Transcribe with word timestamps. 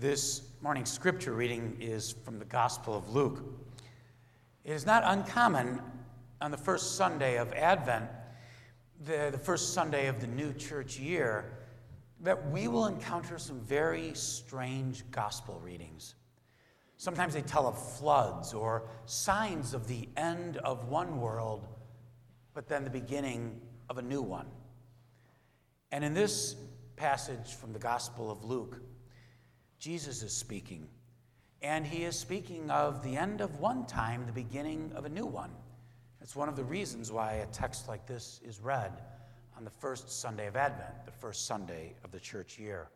This 0.00 0.40
morning's 0.62 0.90
scripture 0.90 1.34
reading 1.34 1.76
is 1.78 2.14
from 2.24 2.38
the 2.38 2.46
Gospel 2.46 2.96
of 2.96 3.10
Luke. 3.10 3.44
It 4.64 4.72
is 4.72 4.86
not 4.86 5.02
uncommon 5.04 5.78
on 6.40 6.50
the 6.50 6.56
first 6.56 6.96
Sunday 6.96 7.36
of 7.36 7.52
Advent, 7.52 8.08
the, 9.04 9.28
the 9.30 9.36
first 9.36 9.74
Sunday 9.74 10.06
of 10.06 10.18
the 10.18 10.26
new 10.26 10.54
church 10.54 10.98
year, 10.98 11.52
that 12.22 12.50
we 12.50 12.66
will 12.66 12.86
encounter 12.86 13.38
some 13.38 13.60
very 13.60 14.14
strange 14.14 15.04
gospel 15.10 15.60
readings. 15.62 16.14
Sometimes 16.96 17.34
they 17.34 17.42
tell 17.42 17.66
of 17.66 17.76
floods 17.98 18.54
or 18.54 18.88
signs 19.04 19.74
of 19.74 19.86
the 19.86 20.08
end 20.16 20.56
of 20.56 20.88
one 20.88 21.20
world, 21.20 21.68
but 22.54 22.68
then 22.68 22.84
the 22.84 22.90
beginning 22.90 23.60
of 23.90 23.98
a 23.98 24.02
new 24.02 24.22
one. 24.22 24.46
And 25.92 26.02
in 26.02 26.14
this 26.14 26.56
passage 26.96 27.52
from 27.54 27.74
the 27.74 27.78
Gospel 27.78 28.30
of 28.30 28.44
Luke, 28.44 28.80
Jesus 29.80 30.22
is 30.22 30.32
speaking. 30.32 30.86
And 31.62 31.86
he 31.86 32.04
is 32.04 32.16
speaking 32.16 32.70
of 32.70 33.02
the 33.02 33.16
end 33.16 33.40
of 33.40 33.58
one 33.58 33.86
time, 33.86 34.26
the 34.26 34.32
beginning 34.32 34.92
of 34.94 35.06
a 35.06 35.08
new 35.08 35.26
one. 35.26 35.50
That's 36.20 36.36
one 36.36 36.50
of 36.50 36.56
the 36.56 36.64
reasons 36.64 37.10
why 37.10 37.32
a 37.34 37.46
text 37.46 37.88
like 37.88 38.06
this 38.06 38.40
is 38.44 38.60
read 38.60 38.92
on 39.56 39.64
the 39.64 39.70
first 39.70 40.10
Sunday 40.10 40.46
of 40.46 40.56
Advent, 40.56 41.06
the 41.06 41.10
first 41.10 41.46
Sunday 41.46 41.94
of 42.04 42.12
the 42.12 42.20
church 42.20 42.58
year. 42.58 42.88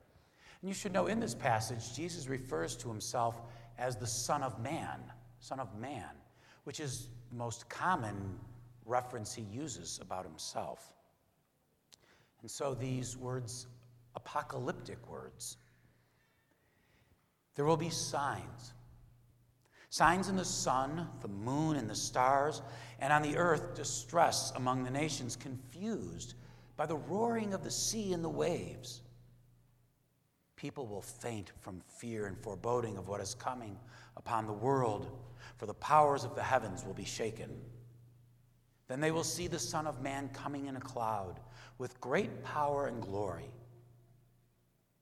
And 0.60 0.68
you 0.68 0.74
should 0.74 0.92
know 0.92 1.06
in 1.06 1.20
this 1.20 1.34
passage, 1.34 1.94
Jesus 1.94 2.28
refers 2.28 2.76
to 2.76 2.88
himself 2.88 3.40
as 3.78 3.96
the 3.96 4.06
Son 4.06 4.42
of 4.42 4.60
Man, 4.60 5.00
Son 5.40 5.60
of 5.60 5.74
Man, 5.78 6.10
which 6.64 6.80
is 6.80 7.08
the 7.30 7.36
most 7.36 7.68
common 7.70 8.38
reference 8.84 9.34
he 9.34 9.42
uses 9.42 9.98
about 10.02 10.24
himself. 10.24 10.94
And 12.42 12.50
so 12.50 12.74
these 12.74 13.16
words, 13.16 13.68
apocalyptic 14.16 15.08
words, 15.08 15.56
there 17.54 17.64
will 17.64 17.76
be 17.76 17.90
signs. 17.90 18.72
Signs 19.90 20.28
in 20.28 20.36
the 20.36 20.44
sun, 20.44 21.08
the 21.20 21.28
moon, 21.28 21.76
and 21.76 21.88
the 21.88 21.94
stars, 21.94 22.62
and 22.98 23.12
on 23.12 23.22
the 23.22 23.36
earth, 23.36 23.74
distress 23.74 24.52
among 24.56 24.82
the 24.82 24.90
nations, 24.90 25.36
confused 25.36 26.34
by 26.76 26.86
the 26.86 26.96
roaring 26.96 27.54
of 27.54 27.62
the 27.62 27.70
sea 27.70 28.12
and 28.12 28.24
the 28.24 28.28
waves. 28.28 29.02
People 30.56 30.86
will 30.86 31.02
faint 31.02 31.52
from 31.60 31.80
fear 31.98 32.26
and 32.26 32.36
foreboding 32.38 32.96
of 32.96 33.06
what 33.06 33.20
is 33.20 33.34
coming 33.34 33.78
upon 34.16 34.46
the 34.46 34.52
world, 34.52 35.06
for 35.58 35.66
the 35.66 35.74
powers 35.74 36.24
of 36.24 36.34
the 36.34 36.42
heavens 36.42 36.84
will 36.84 36.94
be 36.94 37.04
shaken. 37.04 37.50
Then 38.88 39.00
they 39.00 39.10
will 39.12 39.24
see 39.24 39.46
the 39.46 39.58
Son 39.58 39.86
of 39.86 40.02
Man 40.02 40.28
coming 40.30 40.66
in 40.66 40.76
a 40.76 40.80
cloud 40.80 41.38
with 41.78 42.00
great 42.00 42.42
power 42.42 42.86
and 42.86 43.00
glory. 43.00 43.50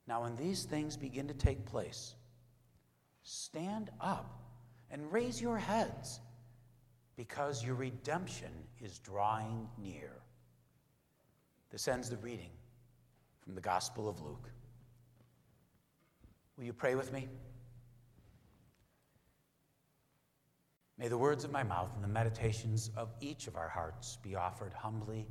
Now, 0.07 0.23
when 0.23 0.37
these 0.37 0.65
things 0.65 0.97
begin 0.97 1.29
to 1.29 1.35
take 1.35 1.65
place, 1.65 2.15
Stand 3.23 3.91
up 4.01 4.41
and 4.91 5.11
raise 5.13 5.41
your 5.41 5.59
heads 5.59 6.21
because 7.17 7.65
your 7.65 7.75
redemption 7.75 8.53
is 8.81 8.99
drawing 8.99 9.69
near. 9.79 10.11
This 11.71 11.89
ends 11.89 12.11
the 12.11 12.17
reading 12.19 12.51
from 13.41 13.55
the 13.55 13.61
Gospel 13.61 14.09
of 14.09 14.21
Luke. 14.21 14.51
Will 16.57 16.65
you 16.65 16.73
pray 16.73 16.95
with 16.95 17.13
me? 17.13 17.29
May 20.99 21.09
the 21.09 21.19
words 21.19 21.45
of 21.45 21.51
my 21.51 21.63
mouth 21.63 21.91
and 21.95 22.05
the 22.05 22.09
meditations 22.09 22.91
of 22.97 23.09
each 23.21 23.47
of 23.47 23.57
our 23.57 23.69
hearts 23.69 24.19
be 24.23 24.35
offered 24.35 24.73
humbly 24.73 25.27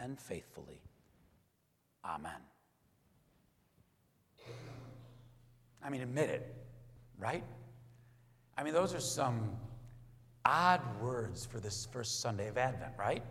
and 0.00 0.18
faithfully. 0.18 0.80
Amen. 2.04 2.40
I 5.84 5.90
mean, 5.90 6.00
admit 6.00 6.30
it 6.30 6.56
right? 7.18 7.44
I 8.56 8.62
mean, 8.62 8.74
those 8.74 8.94
are 8.94 9.00
some 9.00 9.56
odd 10.44 10.80
words 11.00 11.44
for 11.44 11.60
this 11.60 11.86
first 11.92 12.20
Sunday 12.20 12.48
of 12.48 12.58
Advent, 12.58 12.92
right? 12.98 13.22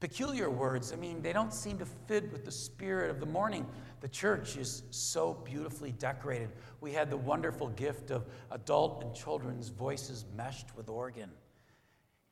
Peculiar 0.00 0.48
words, 0.48 0.92
I 0.92 0.96
mean, 0.96 1.22
they 1.22 1.32
don't 1.32 1.52
seem 1.52 1.76
to 1.78 1.84
fit 1.84 2.30
with 2.32 2.44
the 2.44 2.52
spirit 2.52 3.10
of 3.10 3.18
the 3.18 3.26
morning. 3.26 3.66
The 4.00 4.08
church 4.08 4.56
is 4.56 4.84
so 4.90 5.34
beautifully 5.34 5.90
decorated. 5.90 6.50
We 6.80 6.92
had 6.92 7.10
the 7.10 7.16
wonderful 7.16 7.68
gift 7.70 8.12
of 8.12 8.26
adult 8.52 9.02
and 9.02 9.12
children's 9.12 9.70
voices 9.70 10.24
meshed 10.36 10.76
with 10.76 10.88
organ. 10.88 11.30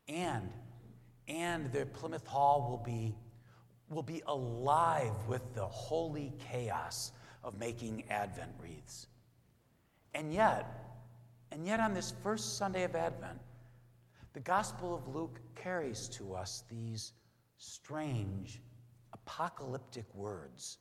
And 0.08 0.48
and 1.28 1.72
the 1.72 1.86
Plymouth 1.86 2.24
Hall 2.24 2.68
will 2.70 2.84
be 2.84 3.16
will 3.88 4.02
be 4.02 4.22
alive 4.26 5.14
with 5.28 5.54
the 5.54 5.66
holy 5.66 6.32
chaos 6.50 7.12
of 7.42 7.58
making 7.58 8.04
Advent 8.10 8.50
wreaths. 8.60 9.06
And 10.16 10.32
yet, 10.32 10.66
and 11.52 11.66
yet 11.66 11.78
on 11.78 11.92
this 11.92 12.14
first 12.22 12.56
Sunday 12.56 12.84
of 12.84 12.96
Advent, 12.96 13.38
the 14.32 14.40
Gospel 14.40 14.94
of 14.94 15.14
Luke 15.14 15.40
carries 15.54 16.08
to 16.08 16.34
us 16.34 16.64
these 16.70 17.12
strange 17.58 18.62
apocalyptic 19.12 20.06
words. 20.14 20.78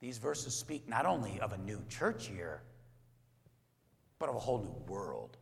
These 0.00 0.18
verses 0.18 0.54
speak 0.54 0.86
not 0.86 1.06
only 1.06 1.40
of 1.40 1.54
a 1.54 1.58
new 1.58 1.82
church 1.88 2.28
year, 2.28 2.60
but 4.18 4.28
of 4.28 4.36
a 4.36 4.38
whole 4.38 4.62
new 4.62 4.92
world. 4.92 5.38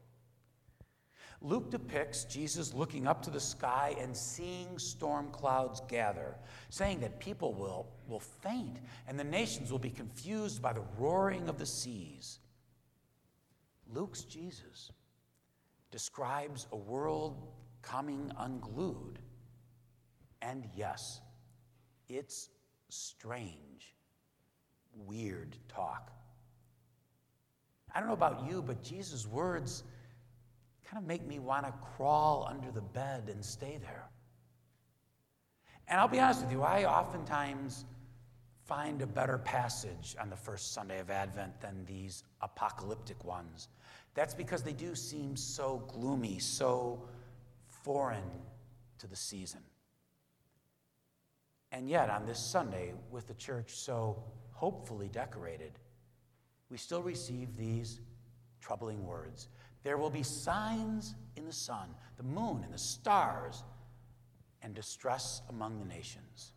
Luke 1.42 1.70
depicts 1.70 2.24
Jesus 2.24 2.72
looking 2.72 3.06
up 3.06 3.22
to 3.22 3.30
the 3.30 3.40
sky 3.40 3.94
and 4.00 4.16
seeing 4.16 4.78
storm 4.78 5.28
clouds 5.30 5.82
gather, 5.88 6.34
saying 6.70 7.00
that 7.00 7.20
people 7.20 7.52
will, 7.52 7.88
will 8.08 8.20
faint 8.20 8.78
and 9.06 9.18
the 9.18 9.24
nations 9.24 9.70
will 9.70 9.78
be 9.78 9.90
confused 9.90 10.62
by 10.62 10.72
the 10.72 10.82
roaring 10.98 11.48
of 11.48 11.58
the 11.58 11.66
seas. 11.66 12.38
Luke's 13.92 14.22
Jesus 14.22 14.90
describes 15.90 16.66
a 16.72 16.76
world 16.76 17.46
coming 17.82 18.32
unglued. 18.38 19.18
And 20.42 20.64
yes, 20.74 21.20
it's 22.08 22.50
strange, 22.88 23.94
weird 25.06 25.56
talk. 25.68 26.12
I 27.94 28.00
don't 28.00 28.08
know 28.08 28.14
about 28.14 28.46
you, 28.48 28.62
but 28.62 28.82
Jesus' 28.82 29.26
words 29.26 29.84
kind 30.88 31.02
of 31.02 31.06
make 31.06 31.26
me 31.26 31.38
want 31.38 31.66
to 31.66 31.72
crawl 31.96 32.46
under 32.48 32.70
the 32.70 32.80
bed 32.80 33.28
and 33.28 33.44
stay 33.44 33.78
there. 33.80 34.08
And 35.88 36.00
I'll 36.00 36.08
be 36.08 36.20
honest 36.20 36.42
with 36.42 36.52
you, 36.52 36.62
I 36.62 36.84
oftentimes 36.84 37.84
find 38.64 39.02
a 39.02 39.06
better 39.06 39.38
passage 39.38 40.16
on 40.20 40.30
the 40.30 40.36
first 40.36 40.72
Sunday 40.74 40.98
of 40.98 41.10
Advent 41.10 41.60
than 41.60 41.84
these 41.84 42.24
apocalyptic 42.40 43.24
ones. 43.24 43.68
That's 44.14 44.34
because 44.34 44.62
they 44.62 44.72
do 44.72 44.94
seem 44.94 45.36
so 45.36 45.84
gloomy, 45.88 46.38
so 46.38 47.02
foreign 47.68 48.30
to 48.98 49.06
the 49.06 49.16
season. 49.16 49.60
And 51.70 51.88
yet, 51.88 52.10
on 52.10 52.26
this 52.26 52.38
Sunday, 52.38 52.94
with 53.10 53.26
the 53.26 53.34
church 53.34 53.70
so 53.70 54.22
hopefully 54.52 55.08
decorated, 55.08 55.72
we 56.70 56.78
still 56.78 57.02
receive 57.02 57.56
these 57.56 58.00
troubling 58.60 59.06
words. 59.06 59.48
There 59.82 59.98
will 59.98 60.10
be 60.10 60.22
signs 60.22 61.14
in 61.36 61.44
the 61.44 61.52
sun, 61.52 61.88
the 62.16 62.22
moon, 62.22 62.62
and 62.64 62.72
the 62.72 62.78
stars, 62.78 63.62
and 64.62 64.74
distress 64.74 65.42
among 65.48 65.78
the 65.78 65.84
nations. 65.84 66.52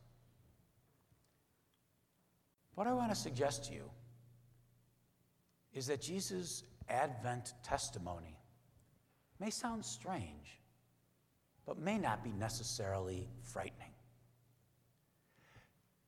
What 2.75 2.88
I 2.88 2.94
want 2.94 3.12
to 3.12 3.16
suggest 3.16 3.66
to 3.66 3.74
you 3.74 3.91
is 5.74 5.88
that 5.88 6.02
Jesus' 6.02 6.63
Advent 6.90 7.53
testimony 7.63 8.40
may 9.40 9.50
sound 9.50 9.86
strange, 9.86 10.59
but 11.66 11.78
may 11.78 11.97
not 11.97 12.24
be 12.24 12.31
necessarily 12.31 13.30
frightening. 13.44 13.91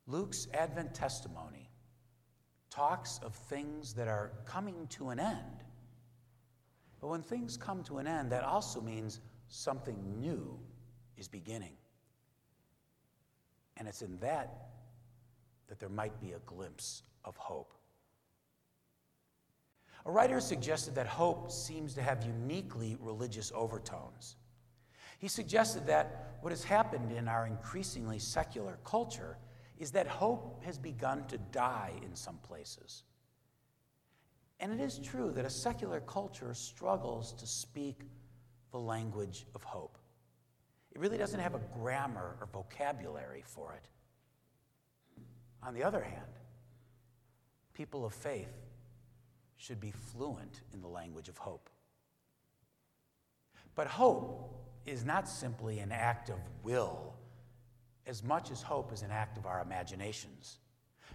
Luke's 0.08 0.48
Advent 0.54 0.94
testimony 0.94 1.70
talks 2.70 3.20
of 3.24 3.36
things 3.36 3.94
that 3.94 4.08
are 4.08 4.32
coming 4.46 4.88
to 4.88 5.10
an 5.10 5.20
end 5.20 5.64
but 7.02 7.08
when 7.08 7.24
things 7.24 7.58
come 7.58 7.84
to 7.84 7.98
an 7.98 8.08
end, 8.08 8.32
that 8.32 8.44
also 8.44 8.80
means 8.80 9.20
something 9.48 9.98
new 10.20 10.58
is 11.18 11.28
beginning. 11.28 11.74
And 13.78 13.88
it's 13.88 14.04
in 14.04 14.18
that 14.20 14.68
that 15.68 15.80
there 15.80 15.90
might 15.90 16.20
be 16.20 16.34
a 16.34 16.40
glimpse 16.40 17.04
of 17.24 17.36
hope. 17.38 17.74
A 20.06 20.12
writer 20.12 20.40
suggested 20.40 20.96
that 20.96 21.08
hope 21.08 21.50
seems 21.50 21.94
to 21.96 22.02
have 22.02 22.24
uniquely 22.24 22.98
religious 23.00 23.52
overtones. 23.56 24.36
He 25.20 25.28
suggested 25.28 25.88
that 25.88 26.38
what 26.42 26.52
has 26.52 26.64
happened 26.64 27.12
in 27.12 27.28
our 27.28 27.48
increasingly 27.48 28.20
secular 28.20 28.80
culture 28.84 29.38
is 29.80 29.92
that 29.92 30.08
hope 30.08 30.62
has 30.66 30.78
begun 30.78 31.26
to 31.28 31.38
die 31.38 31.94
in 32.04 32.16
some 32.16 32.38
places. 32.40 33.04
And 34.62 34.72
it 34.72 34.80
is 34.80 35.00
true 35.00 35.32
that 35.32 35.44
a 35.44 35.50
secular 35.50 36.00
culture 36.00 36.54
struggles 36.54 37.34
to 37.34 37.48
speak 37.48 38.02
the 38.72 38.78
language 38.78 39.48
of 39.56 39.64
hope. 39.64 39.98
It 40.94 41.02
really 41.02 41.18
doesn't 41.18 41.40
have 41.40 41.56
a 41.56 41.62
grammar 41.74 42.38
or 42.40 42.48
vocabulary 42.54 43.44
for 43.44 43.74
it. 43.74 43.88
On 45.64 45.74
the 45.74 45.84
other 45.84 46.02
hand, 46.02 46.22
people 47.74 48.06
of 48.06 48.14
faith 48.14 48.54
should 49.58 49.80
be 49.80 49.92
fluent 49.92 50.62
in 50.74 50.82
the 50.82 50.88
language 50.88 51.28
of 51.28 51.38
hope. 51.38 51.70
But 53.74 53.88
hope 53.88 54.54
is 54.86 55.04
not 55.04 55.28
simply 55.28 55.80
an 55.80 55.92
act 55.92 56.30
of 56.30 56.38
will 56.64 57.14
as 58.06 58.24
much 58.24 58.52
as 58.52 58.62
hope 58.62 58.92
is 58.92 59.02
an 59.02 59.12
act 59.12 59.38
of 59.38 59.46
our 59.46 59.62
imaginations. 59.62 60.58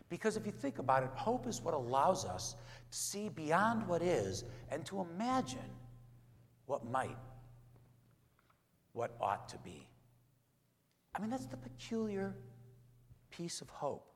Because 0.09 0.37
if 0.37 0.47
you 0.47 0.53
think 0.53 0.79
about 0.79 1.03
it, 1.03 1.11
hope 1.15 1.47
is 1.47 1.61
what 1.61 1.75
allows 1.75 2.25
us 2.25 2.55
to 2.91 2.99
see 2.99 3.29
beyond 3.29 3.87
what 3.89 4.03
is 4.03 4.45
and 4.71 4.85
to 4.87 5.01
imagine 5.01 5.59
what 6.67 6.89
might, 6.89 7.19
what 8.93 9.17
ought 9.21 9.49
to 9.49 9.59
be. 9.59 9.89
I 11.15 11.21
mean, 11.21 11.31
that's 11.31 11.47
the 11.47 11.57
peculiar 11.57 12.37
piece 13.31 13.61
of 13.61 13.69
hope. 13.69 14.07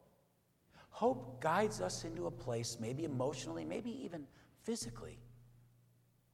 Hope 0.91 1.41
guides 1.41 1.81
us 1.81 2.05
into 2.05 2.27
a 2.27 2.31
place, 2.31 2.77
maybe 2.81 3.05
emotionally, 3.05 3.65
maybe 3.65 3.91
even 4.05 4.27
physically, 4.63 5.19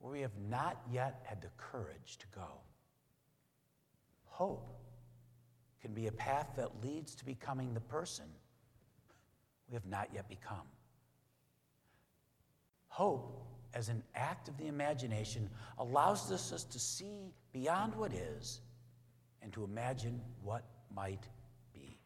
where 0.00 0.12
we 0.12 0.20
have 0.20 0.36
not 0.50 0.80
yet 0.90 1.22
had 1.24 1.40
the 1.40 1.50
courage 1.56 2.18
to 2.18 2.26
go. 2.34 2.60
Hope 4.24 4.70
can 5.80 5.94
be 5.94 6.08
a 6.08 6.12
path 6.12 6.48
that 6.56 6.82
leads 6.82 7.14
to 7.14 7.24
becoming 7.24 7.72
the 7.72 7.80
person 7.80 8.24
we 9.68 9.74
have 9.74 9.86
not 9.86 10.08
yet 10.14 10.28
become. 10.28 10.66
Hope, 12.88 13.42
as 13.74 13.88
an 13.88 14.02
act 14.14 14.48
of 14.48 14.56
the 14.56 14.66
imagination, 14.66 15.50
allows 15.78 16.30
us 16.32 16.64
to 16.64 16.78
see 16.78 17.34
beyond 17.52 17.94
what 17.94 18.12
is 18.12 18.60
and 19.42 19.52
to 19.52 19.64
imagine 19.64 20.20
what 20.42 20.64
might 20.94 21.28
be. 21.74 21.98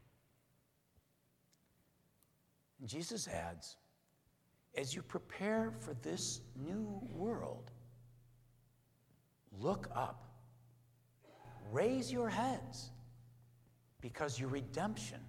And 2.80 2.88
Jesus 2.88 3.28
adds, 3.28 3.76
as 4.76 4.94
you 4.94 5.02
prepare 5.02 5.72
for 5.80 5.94
this 6.02 6.40
new 6.56 7.00
world, 7.12 7.70
look 9.58 9.88
up, 9.94 10.26
raise 11.70 12.10
your 12.10 12.28
heads, 12.28 12.90
because 14.00 14.40
your 14.40 14.48
redemption, 14.48 15.20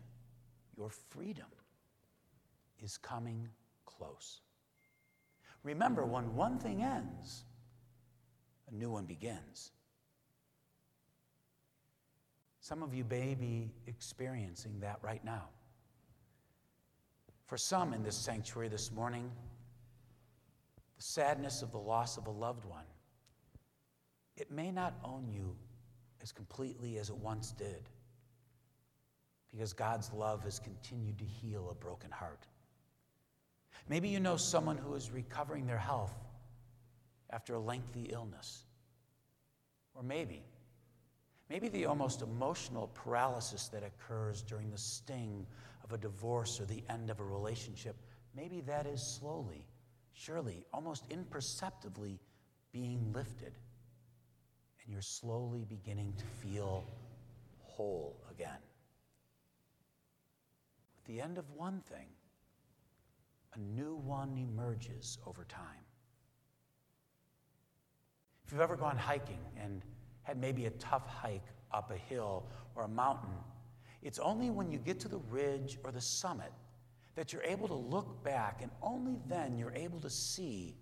your 0.78 0.90
freedom, 0.90 1.46
is 2.82 2.98
coming 2.98 3.48
close. 3.86 4.42
Remember, 5.64 6.06
when 6.06 6.36
one 6.36 6.58
thing 6.58 6.84
ends, 6.84 7.46
a 8.70 8.74
new 8.74 8.90
one 8.90 9.06
begins. 9.06 9.72
Some 12.60 12.84
of 12.84 12.94
you 12.94 13.04
may 13.10 13.36
be 13.36 13.72
experiencing 13.88 14.80
that 14.80 15.00
right 15.02 15.24
now. 15.24 15.50
For 17.46 17.58
some 17.58 17.94
in 17.94 18.04
this 18.04 18.16
sanctuary 18.16 18.70
this 18.70 18.92
morning, 18.92 19.30
the 20.98 21.04
sadness 21.04 21.62
of 21.62 21.72
the 21.72 21.80
loss 21.80 22.18
of 22.18 22.28
a 22.28 22.32
loved 22.32 22.66
one, 22.66 22.86
it 24.38 24.52
may 24.52 24.72
not 24.72 24.94
own 25.04 25.28
you 25.28 25.56
as 26.22 26.32
completely 26.32 26.98
as 26.98 27.10
it 27.10 27.18
once 27.18 27.52
did 27.52 27.90
because 29.52 29.74
God's 29.74 30.12
love 30.14 30.44
has 30.44 30.60
continued 30.60 31.20
to 31.20 31.26
heal 31.26 31.70
a 31.72 31.76
broken 31.76 32.10
heart. 32.10 32.48
Maybe 33.90 34.10
you 34.10 34.20
know 34.20 34.38
someone 34.38 34.78
who 34.78 34.96
is 34.96 35.12
recovering 35.12 35.66
their 35.66 35.78
health 35.78 36.14
after 37.30 37.56
a 37.56 37.60
lengthy 37.60 38.10
illness. 38.12 38.66
Or 39.94 40.04
maybe, 40.04 40.44
maybe 41.50 41.68
the 41.70 41.86
almost 41.86 42.22
emotional 42.22 42.88
paralysis 42.94 43.68
that 43.70 43.84
occurs 43.84 44.42
during 44.42 44.70
the 44.70 44.78
sting 44.78 45.46
of 45.84 45.92
a 45.92 45.98
divorce 45.98 46.60
or 46.60 46.66
the 46.66 46.84
end 46.90 47.10
of 47.10 47.20
a 47.20 47.24
relationship, 47.24 47.96
maybe 48.36 48.62
that 48.62 48.86
is 48.86 49.02
slowly, 49.02 49.66
surely, 50.14 50.66
almost 50.74 51.06
imperceptibly 51.10 52.20
being 52.72 53.12
lifted. 53.14 53.54
And 54.84 54.92
you're 54.92 55.02
slowly 55.02 55.66
beginning 55.68 56.14
to 56.18 56.26
feel 56.48 56.86
whole 57.60 58.16
again. 58.30 58.60
With 60.96 61.06
the 61.06 61.22
end 61.22 61.38
of 61.38 61.50
one 61.52 61.82
thing, 61.90 62.08
a 63.56 63.60
new 63.60 63.96
one 63.96 64.38
emerges 64.38 65.18
over 65.26 65.44
time. 65.46 65.86
If 68.46 68.52
you've 68.52 68.62
ever 68.62 68.76
gone 68.76 68.98
hiking 68.98 69.40
and 69.62 69.82
had 70.24 70.38
maybe 70.38 70.66
a 70.66 70.72
tough 70.72 71.08
hike 71.08 71.46
up 71.74 71.92
a 71.92 71.98
hill 71.98 72.46
or 72.76 72.84
a 72.84 72.88
mountain, 72.88 73.34
it's 74.02 74.20
only 74.20 74.50
when 74.50 74.72
you 74.72 74.78
get 74.78 75.00
to 75.02 75.08
the 75.08 75.20
ridge 75.30 75.78
or 75.84 75.92
the 75.92 76.02
summit 76.02 76.52
that 77.16 77.34
you're 77.34 77.44
able 77.44 77.68
to 77.68 77.76
look 77.76 78.24
back, 78.24 78.62
and 78.62 78.72
only 78.82 79.20
then 79.28 79.58
you're 79.58 79.74
able 79.74 80.00
to 80.00 80.10
see 80.10 80.78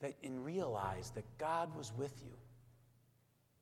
that 0.00 0.14
and 0.24 0.44
realize 0.44 1.10
that 1.10 1.24
God 1.38 1.74
was 1.76 1.92
with 1.96 2.12
you 2.24 2.32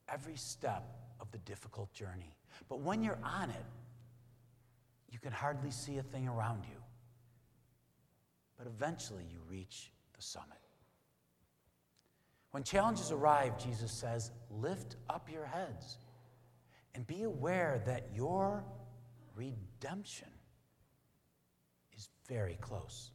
every 0.09 0.37
step 0.37 0.85
of 1.20 1.31
the 1.31 1.38
difficult 1.38 1.93
journey. 1.93 2.35
But 2.69 2.81
when 2.81 3.03
you're 3.03 3.19
on 3.23 3.50
it, 3.50 3.65
you 5.11 5.19
can 5.19 5.32
hardly 5.32 5.70
see 5.70 5.99
a 5.99 6.03
thing 6.03 6.29
around 6.29 6.65
you 6.65 6.82
but 8.58 8.66
eventually 8.66 9.25
you 9.31 9.38
reach 9.49 9.93
the 10.14 10.22
summit. 10.22 10.58
When 12.50 12.64
challenges 12.64 13.12
arrive, 13.12 13.62
Jesus 13.62 13.93
says, 13.93 14.32
lift 14.50 14.96
up 15.08 15.31
your 15.32 15.46
heads 15.46 15.99
and 16.94 17.06
be 17.06 17.22
aware 17.22 17.81
that 17.87 18.08
your 18.14 18.64
redemption 19.37 20.28
is 21.96 22.08
very 22.26 22.58
close. 22.60 23.12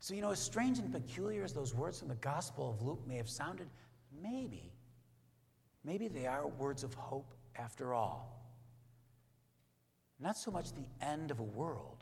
So, 0.00 0.14
you 0.14 0.20
know, 0.20 0.32
as 0.32 0.40
strange 0.40 0.78
and 0.80 0.92
peculiar 0.92 1.44
as 1.44 1.52
those 1.52 1.74
words 1.74 2.00
from 2.00 2.08
the 2.08 2.16
Gospel 2.16 2.68
of 2.68 2.82
Luke 2.82 3.00
may 3.06 3.16
have 3.16 3.30
sounded, 3.30 3.68
maybe, 4.20 4.72
maybe 5.84 6.08
they 6.08 6.26
are 6.26 6.48
words 6.48 6.82
of 6.82 6.92
hope 6.94 7.34
after 7.56 7.94
all. 7.94 8.44
Not 10.18 10.36
so 10.36 10.50
much 10.50 10.72
the 10.72 11.06
end 11.06 11.30
of 11.30 11.38
a 11.38 11.44
world 11.44 12.01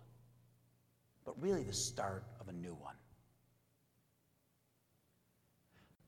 but 1.24 1.40
really 1.40 1.62
the 1.62 1.72
start 1.72 2.24
of 2.40 2.48
a 2.48 2.52
new 2.52 2.74
one. 2.74 2.94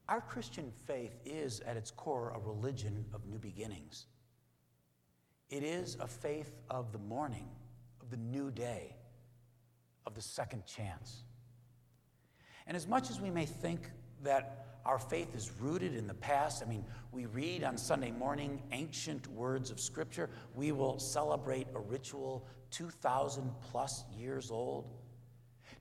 Our 0.08 0.20
Christian 0.20 0.72
faith 0.86 1.18
is, 1.24 1.60
at 1.60 1.76
its 1.76 1.90
core, 1.90 2.32
a 2.34 2.38
religion 2.38 3.04
of 3.14 3.24
new 3.26 3.38
beginnings. 3.38 4.06
It 5.48 5.62
is 5.62 5.96
a 6.00 6.06
faith 6.06 6.52
of 6.68 6.92
the 6.92 6.98
morning, 6.98 7.48
of 8.00 8.10
the 8.10 8.16
new 8.16 8.50
day, 8.50 8.96
of 10.06 10.14
the 10.14 10.22
second 10.22 10.66
chance. 10.66 11.24
And 12.66 12.76
as 12.76 12.86
much 12.86 13.10
as 13.10 13.20
we 13.20 13.30
may 13.30 13.46
think 13.46 13.90
that 14.22 14.78
our 14.84 14.98
faith 14.98 15.34
is 15.34 15.52
rooted 15.60 15.94
in 15.94 16.06
the 16.06 16.14
past, 16.14 16.62
I 16.62 16.68
mean, 16.68 16.84
we 17.12 17.26
read 17.26 17.62
on 17.64 17.78
Sunday 17.78 18.10
morning 18.10 18.62
ancient 18.72 19.26
words 19.28 19.70
of 19.70 19.78
Scripture, 19.78 20.28
we 20.54 20.72
will 20.72 20.98
celebrate 20.98 21.68
a 21.74 21.78
ritual 21.78 22.46
2,000 22.70 23.50
plus 23.70 24.04
years 24.16 24.50
old. 24.50 24.90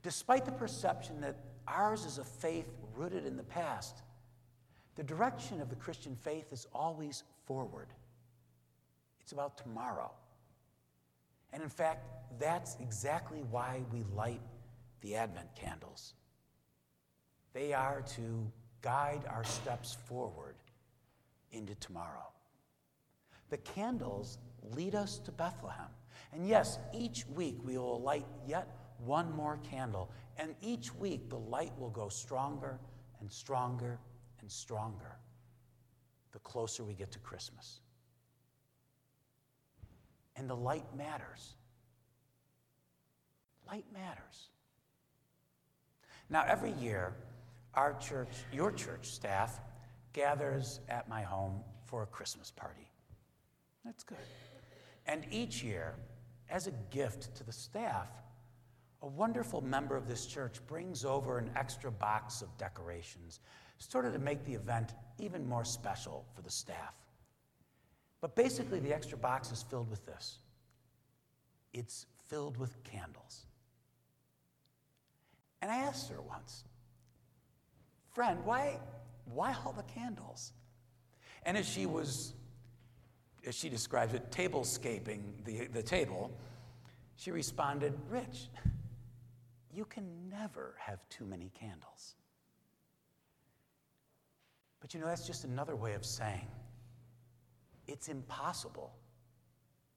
Despite 0.04 0.46
the 0.46 0.52
perception 0.52 1.22
that 1.22 1.38
ours 1.68 2.06
is 2.06 2.18
a 2.18 2.24
faith 2.24 2.68
rooted 2.96 3.26
in 3.26 3.38
the 3.38 3.44
past, 3.44 4.02
the 4.96 5.04
direction 5.04 5.62
of 5.62 5.70
the 5.70 5.76
Christian 5.76 6.16
faith 6.16 6.52
is 6.52 6.68
always 6.74 7.24
forward. 7.46 7.88
It's 9.22 9.32
about 9.32 9.58
tomorrow. 9.58 10.12
And 11.54 11.62
in 11.62 11.70
fact, 11.70 12.08
that's 12.40 12.78
exactly 12.80 13.44
why 13.50 13.82
we 13.92 14.04
light 14.16 14.42
the 15.02 15.16
Advent 15.16 15.54
candles. 15.56 16.14
They 17.54 17.74
are 17.74 18.02
to 18.16 18.52
guide 18.82 19.24
our 19.30 19.44
steps 19.44 19.98
forward 20.08 20.56
into 21.52 21.76
tomorrow. 21.76 22.28
The 23.50 23.58
candles 23.58 24.38
lead 24.76 24.96
us 24.96 25.20
to 25.20 25.32
Bethlehem. 25.32 25.88
And 26.34 26.48
yes, 26.48 26.80
each 26.94 27.26
week 27.28 27.58
we 27.64 27.78
will 27.78 28.02
light 28.02 28.26
yet 28.48 28.68
one 29.06 29.36
more 29.36 29.60
candle. 29.70 30.12
And 30.38 30.56
each 30.62 30.94
week, 30.96 31.30
the 31.30 31.40
light 31.40 31.72
will 31.78 31.90
go 31.90 32.10
stronger 32.10 32.80
and 33.20 33.32
stronger 33.32 34.00
and 34.42 34.52
stronger 34.52 35.18
the 36.32 36.40
closer 36.40 36.84
we 36.84 36.94
get 36.94 37.12
to 37.12 37.20
Christmas. 37.20 37.82
And 40.36 40.50
the 40.50 40.56
light 40.56 40.86
matters. 40.96 41.56
Light 43.68 43.86
matters. 43.94 44.50
Now, 46.30 46.44
every 46.48 46.72
year, 46.74 47.14
our 47.74 47.94
church, 48.00 48.30
your 48.52 48.72
church 48.72 49.08
staff, 49.08 49.60
gathers 50.14 50.80
at 50.90 51.08
my 51.10 51.22
home 51.22 51.62
for 51.86 52.04
a 52.04 52.06
Christmas 52.06 52.52
party. 52.52 52.90
That's 53.84 54.04
good. 54.04 54.18
And 55.06 55.26
each 55.32 55.64
year, 55.64 55.96
as 56.50 56.68
a 56.68 56.72
gift 56.90 57.36
to 57.36 57.44
the 57.44 57.52
staff, 57.52 58.08
a 59.02 59.08
wonderful 59.08 59.62
member 59.62 59.96
of 59.96 60.08
this 60.08 60.26
church 60.26 60.60
brings 60.68 61.06
over 61.06 61.38
an 61.38 61.50
extra 61.56 61.92
box 61.92 62.42
of 62.42 62.56
decorations, 62.58 63.40
sort 63.78 64.06
of 64.06 64.14
to 64.14 64.20
make 64.20 64.46
the 64.46 64.54
event 64.54 64.94
even 65.18 65.48
more 65.48 65.66
special 65.66 66.26
for 66.36 66.42
the 66.42 66.52
staff. 66.52 66.94
But 68.22 68.36
basically, 68.36 68.80
the 68.80 68.94
extra 68.94 69.18
box 69.18 69.52
is 69.52 69.64
filled 69.64 69.90
with 69.90 70.06
this 70.06 70.38
it's 71.74 72.06
filled 72.28 72.58
with 72.58 72.84
candles. 72.84 73.46
And 75.62 75.72
I 75.72 75.78
asked 75.78 76.10
her 76.10 76.22
once, 76.22 76.64
friend, 78.14 78.40
why, 78.44 78.80
why 79.26 79.56
all 79.66 79.74
the 79.74 79.84
candles? 79.84 80.54
And 81.44 81.56
as 81.56 81.68
she 81.68 81.86
was, 81.86 82.34
as 83.46 83.56
she 83.56 83.70
describes 83.70 84.14
it, 84.14 84.32
tablescaping 84.32 85.46
the, 85.46 85.68
the 85.68 85.84
table, 85.84 86.32
she 87.16 87.32
responded, 87.32 87.94
Rich, 88.10 88.50
you 89.74 89.86
can 89.86 90.06
never 90.30 90.76
have 90.80 91.00
too 91.10 91.26
many 91.26 91.52
candles. 91.58 92.16
But 94.80 94.94
you 94.94 95.00
know, 95.00 95.06
that's 95.06 95.26
just 95.26 95.44
another 95.44 95.76
way 95.76 95.94
of 95.94 96.06
saying 96.06 96.48
it's 97.88 98.10
impossible 98.10 98.94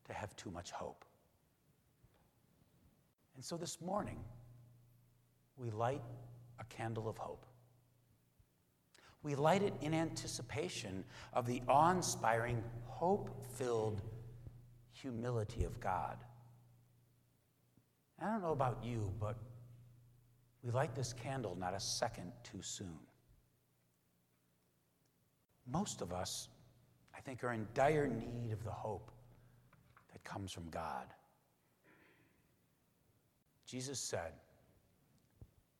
to 0.06 0.12
have 0.12 0.34
too 0.36 0.50
much 0.50 0.70
hope. 0.70 1.04
And 3.34 3.44
so 3.44 3.56
this 3.56 3.80
morning, 3.80 4.18
we 5.56 5.70
light 5.70 6.02
a 6.60 6.64
candle 6.64 7.08
of 7.08 7.16
hope. 7.16 7.46
We 9.22 9.34
light 9.34 9.62
it 9.62 9.72
in 9.80 9.94
anticipation 9.94 11.04
of 11.32 11.46
the 11.46 11.62
awe 11.66 11.90
inspiring, 11.90 12.62
hope 12.86 13.30
filled 13.56 14.02
humility 14.92 15.64
of 15.64 15.80
God. 15.80 16.18
I 18.20 18.26
don't 18.26 18.42
know 18.42 18.52
about 18.52 18.84
you, 18.84 19.12
but 19.18 19.36
we 20.64 20.70
light 20.70 20.94
this 20.94 21.12
candle 21.12 21.56
not 21.60 21.74
a 21.74 21.80
second 21.80 22.32
too 22.42 22.62
soon. 22.62 22.98
Most 25.70 26.00
of 26.00 26.12
us, 26.12 26.48
I 27.14 27.20
think, 27.20 27.44
are 27.44 27.52
in 27.52 27.66
dire 27.74 28.06
need 28.06 28.52
of 28.52 28.64
the 28.64 28.70
hope 28.70 29.10
that 30.12 30.24
comes 30.24 30.52
from 30.52 30.68
God. 30.70 31.06
Jesus 33.66 33.98
said, 33.98 34.32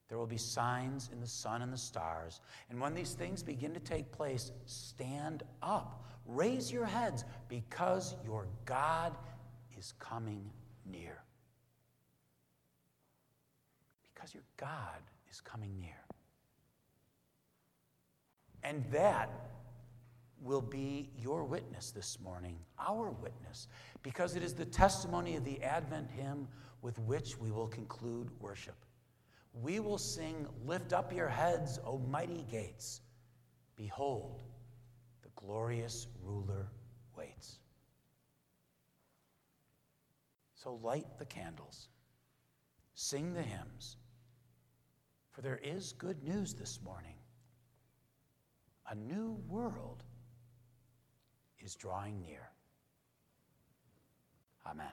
There 0.08 0.18
will 0.18 0.26
be 0.26 0.36
signs 0.36 1.10
in 1.12 1.20
the 1.20 1.26
sun 1.26 1.62
and 1.62 1.72
the 1.72 1.78
stars. 1.78 2.40
And 2.70 2.80
when 2.80 2.94
these 2.94 3.14
things 3.14 3.42
begin 3.42 3.72
to 3.74 3.80
take 3.80 4.12
place, 4.12 4.52
stand 4.66 5.42
up, 5.62 6.04
raise 6.26 6.70
your 6.72 6.86
heads, 6.86 7.24
because 7.48 8.16
your 8.24 8.46
God 8.64 9.14
is 9.78 9.92
coming 9.98 10.50
near. 10.90 11.22
Because 14.24 14.34
your 14.36 14.44
God 14.56 15.02
is 15.30 15.42
coming 15.42 15.78
near. 15.78 16.02
And 18.62 18.82
that 18.90 19.28
will 20.40 20.62
be 20.62 21.10
your 21.14 21.44
witness 21.44 21.90
this 21.90 22.18
morning, 22.24 22.56
our 22.78 23.10
witness, 23.10 23.68
because 24.02 24.34
it 24.34 24.42
is 24.42 24.54
the 24.54 24.64
testimony 24.64 25.36
of 25.36 25.44
the 25.44 25.62
Advent 25.62 26.10
hymn 26.10 26.48
with 26.80 26.98
which 27.00 27.36
we 27.36 27.50
will 27.50 27.66
conclude 27.66 28.30
worship. 28.40 28.86
We 29.52 29.78
will 29.78 29.98
sing, 29.98 30.46
Lift 30.64 30.94
up 30.94 31.12
your 31.12 31.28
heads, 31.28 31.78
O 31.84 31.98
mighty 31.98 32.46
gates. 32.50 33.02
Behold, 33.76 34.42
the 35.22 35.28
glorious 35.36 36.06
ruler 36.22 36.70
waits. 37.14 37.58
So 40.54 40.80
light 40.82 41.18
the 41.18 41.26
candles, 41.26 41.88
sing 42.94 43.34
the 43.34 43.42
hymns, 43.42 43.98
for 45.34 45.42
there 45.42 45.60
is 45.62 45.92
good 45.92 46.22
news 46.22 46.54
this 46.54 46.78
morning. 46.84 47.16
A 48.88 48.94
new 48.94 49.36
world 49.48 50.04
is 51.58 51.74
drawing 51.74 52.20
near. 52.20 52.50
Amen. 54.64 54.92